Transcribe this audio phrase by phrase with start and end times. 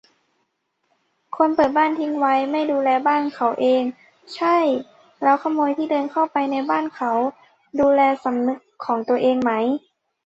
[1.35, 3.83] คนเปิดบ้านทิ้งไว้ ไม่ดูแลบ้านเขาเอง
[4.35, 4.57] ใช่-
[5.23, 7.11] แล้วขโมยที่เดินเข้าไปในบ้านเขา
[7.79, 9.51] ดูแลสำนึกของตัวเองไหม?